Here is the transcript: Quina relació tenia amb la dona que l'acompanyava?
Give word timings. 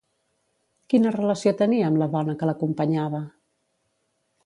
Quina 0.93 1.11
relació 1.17 1.53
tenia 1.61 1.91
amb 1.91 2.03
la 2.05 2.09
dona 2.17 2.37
que 2.41 2.51
l'acompanyava? 2.51 3.25